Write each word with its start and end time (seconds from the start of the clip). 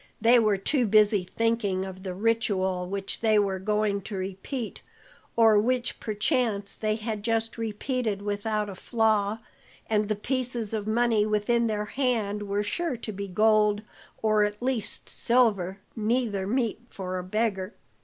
They 0.19 0.39
were 0.39 0.57
too 0.57 0.87
busy 0.87 1.21
thinking 1.23 1.85
of 1.85 2.01
the 2.01 2.15
ritual 2.15 2.89
which 2.89 3.19
they 3.21 3.37
were 3.37 3.59
going 3.59 4.01
to 4.09 4.15
repeat, 4.15 4.81
or 5.35 5.59
which 5.59 5.99
perchance 5.99 6.75
they 6.75 6.95
had 6.95 7.21
just 7.21 7.55
repeated 7.55 8.23
without 8.23 8.67
a 8.67 8.73
flaw; 8.73 9.37
and 9.87 10.07
the 10.07 10.15
pieces 10.15 10.73
of 10.73 10.87
money 10.87 11.23
within 11.27 11.67
their 11.67 11.85
hand 11.85 12.47
were 12.49 12.63
sure 12.63 12.97
to 12.97 13.11
be 13.11 13.27
gold, 13.27 13.83
or 14.23 14.43
at 14.43 14.59
least 14.63 15.07
silver, 15.07 15.77
neither 15.95 16.47
meet 16.47 16.79
for 16.89 17.19
a 17.19 17.23
beggar. 17.23 17.75